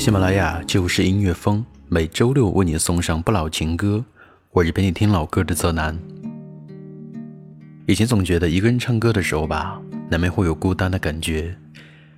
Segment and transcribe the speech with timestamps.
[0.00, 4.02] 喜马拉雅就是音乐风，每周六为你送上不老情歌。
[4.52, 5.94] 我是陪你听老歌的泽南。
[7.84, 9.78] 以前总觉得一个人唱歌的时候吧，
[10.10, 11.54] 难免会有孤单的感觉，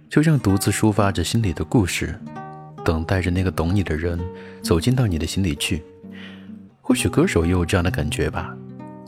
[0.08, 2.16] 就像独自抒发着心里的故事，
[2.84, 4.16] 等待着那个懂你的人
[4.62, 5.82] 走进到你的心里去。
[6.80, 8.56] 或许歌手也有这样的感觉吧，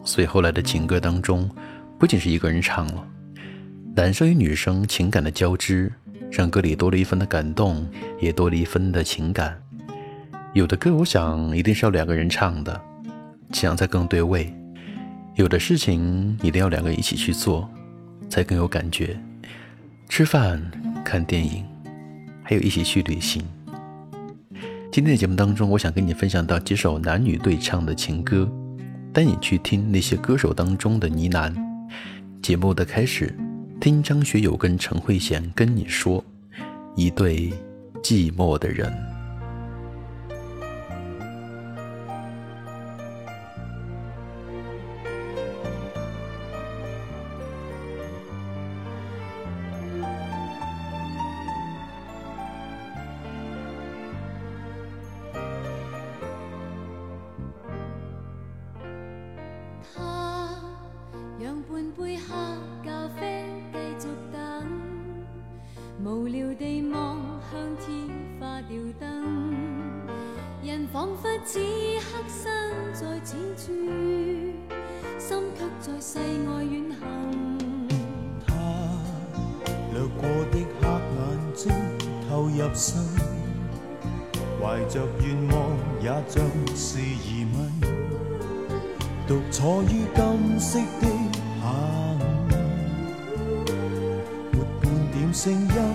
[0.04, 1.48] 所以后来的情歌当中，
[1.96, 3.06] 不仅是一个人唱了，
[3.94, 5.92] 男生与女生情感的交织。
[6.36, 7.88] 让歌里多了一份的感动，
[8.20, 9.56] 也多了一份的情感。
[10.52, 12.78] 有的歌，我想一定是要两个人唱的，
[13.52, 14.44] 这样才更对味；
[15.36, 17.68] 有的事情一定要两个一起去做，
[18.28, 19.16] 才更有感觉。
[20.08, 20.60] 吃饭、
[21.04, 21.64] 看电影，
[22.42, 23.40] 还有一起去旅行。
[24.90, 28.50] 今天的节目当中，我想跟你分享到几首男女对唱的情歌，
[29.12, 31.54] 带你去听那些歌手当中的呢喃。
[32.42, 33.32] 节目的开始。
[33.84, 36.24] 听张学友跟陈慧娴跟你说，
[36.96, 37.52] 一对
[38.02, 39.13] 寂寞的人。
[82.74, 83.00] 心
[84.60, 85.70] 怀着愿望，
[86.00, 87.88] 也像是疑问。
[89.28, 91.06] 独坐于金色的
[91.62, 91.70] 下
[92.18, 93.64] 午，
[94.52, 95.93] 没半点声音。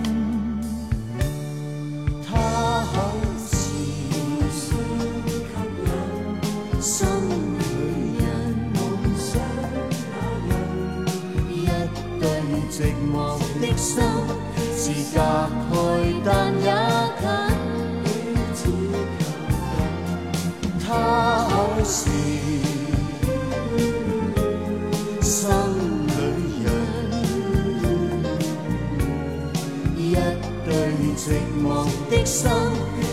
[31.19, 31.31] 寂
[31.61, 32.49] 寞的心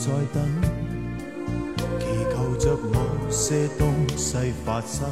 [0.00, 0.42] 在等，
[1.98, 4.34] 祈求着某些东西
[4.64, 5.06] 发生。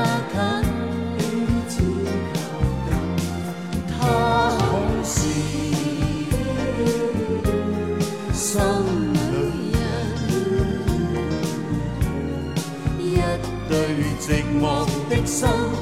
[15.30, 15.79] 心。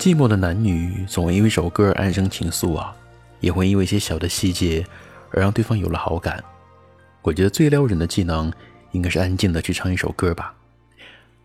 [0.00, 2.96] 寂寞的男女总会因为一首歌而暗生情愫啊，
[3.40, 4.82] 也会因为一些小的细节
[5.32, 6.42] 而让对方有了好感。
[7.20, 8.50] 我觉得最撩人的技能
[8.92, 10.54] 应该是安静的去唱一首歌吧，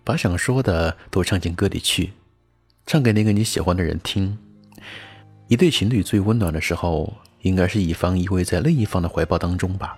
[0.06, 2.14] 把想说的都唱进歌里去，
[2.86, 4.38] 唱给那个你喜欢的人听。
[5.50, 9.98] 一对情侣最温暖的时候，应该是一方依偎在另一方的怀抱当中吧。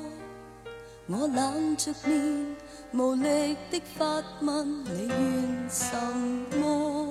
[1.13, 2.45] 我冷着面，
[2.93, 5.91] 无力的发问，你怨什
[6.57, 7.09] 么？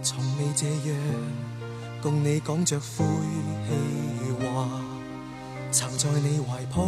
[0.00, 0.96] 从未这样，
[2.00, 3.04] 共你讲着晦
[3.66, 4.68] 气话。
[5.72, 6.84] 曾在你怀抱，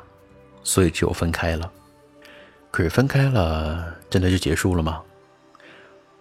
[0.62, 1.70] 所以只有分开了。
[2.70, 5.00] 可是分开了，真的就结束了吗？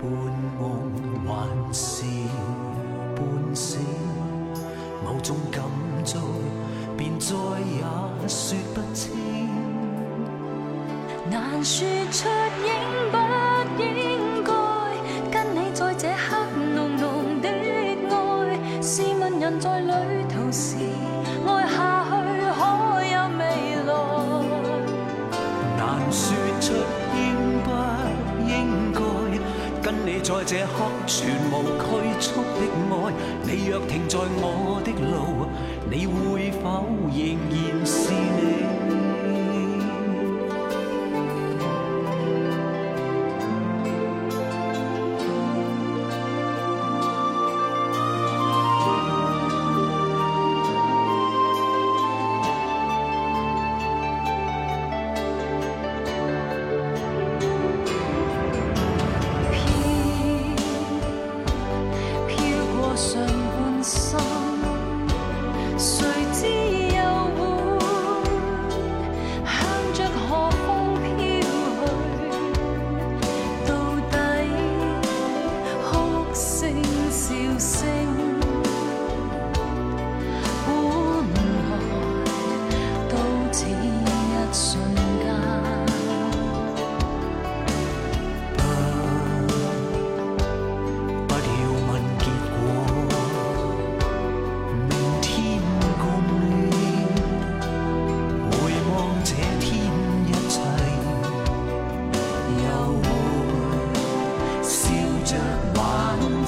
[0.00, 0.92] 半梦
[1.26, 2.04] 还是
[3.14, 3.78] 半醒，
[5.04, 5.62] 某种感
[6.06, 6.16] 触
[6.96, 9.10] 便再也说不清，
[11.30, 12.28] 难说出
[12.66, 13.19] 影。
[30.52, 30.72] 这刻
[31.06, 31.86] 全无拘
[32.18, 33.14] 束的爱，
[33.44, 35.46] 你若停在我的路，
[35.88, 38.99] 你会否仍然是你？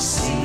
[0.03, 0.42] see.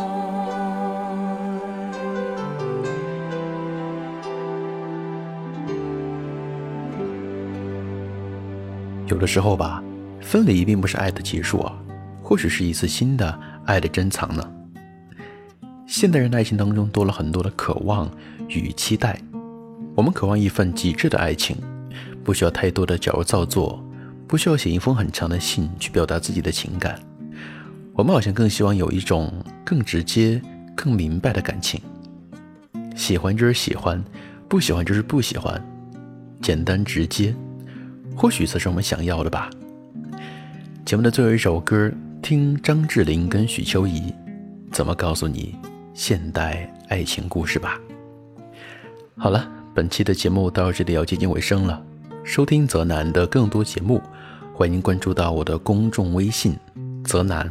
[9.08, 9.82] 有的时候吧，
[10.20, 11.74] 分离并不是爱的结束啊，
[12.22, 14.42] 或许是一次新的爱的珍藏呢。
[15.86, 18.10] 现代人的爱情当中多了很多的渴望
[18.48, 19.18] 与期待，
[19.94, 21.56] 我们渴望一份极致的爱情，
[22.22, 23.82] 不需要太多的矫揉造作，
[24.26, 26.98] 不需要写一封很长的信去表达自己的情感。
[27.94, 29.32] 我们好像更希望有一种
[29.64, 30.40] 更直接、
[30.76, 31.80] 更明白的感情，
[32.94, 34.02] 喜欢就是喜欢，
[34.48, 35.60] 不喜欢就是不喜欢，
[36.42, 37.34] 简单直接。
[38.18, 39.48] 或许才是我们想要的吧。
[40.84, 41.88] 节目的最后一首歌，
[42.20, 44.12] 听张智霖跟许秋怡
[44.72, 45.54] 怎么告诉你
[45.94, 47.78] 现代爱情故事吧。
[49.16, 51.80] 好了，本期的节目到这里要接近尾声了。
[52.24, 54.02] 收听泽南的更多节目，
[54.52, 56.56] 欢迎关注到我的公众微信
[57.06, 57.50] “泽南”，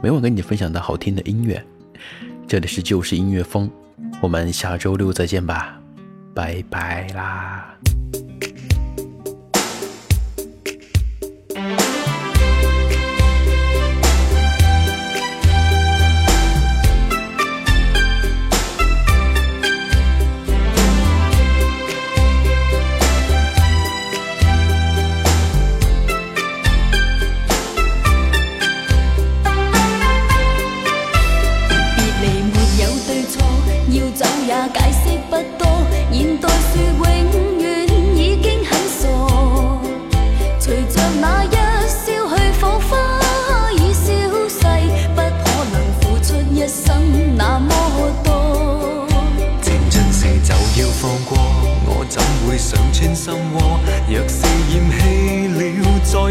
[0.00, 1.60] 每晚跟你分享的好听的音乐。
[2.46, 3.68] 这里是旧时音乐风，
[4.20, 5.78] 我们下周六再见吧，
[6.32, 7.76] 拜拜啦。